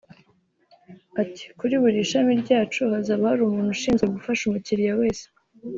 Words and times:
Ati 1.21 1.43
“Kuri 1.59 1.73
buri 1.81 1.97
shami 2.11 2.33
ryacu 2.43 2.81
hazaba 2.93 3.23
hari 3.29 3.41
umuntu 3.43 3.69
ushinzwe 3.75 4.05
gufasha 4.15 4.41
umukiriya 4.45 4.93
wese 5.03 5.25